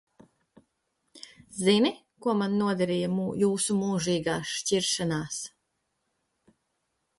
Zini, 1.65 1.91
ko 2.25 2.33
man 2.39 2.55
nodara 2.63 2.97
jūsu 3.43 3.77
mūžīgās 3.83 4.57
šķiršanās? 4.63 5.41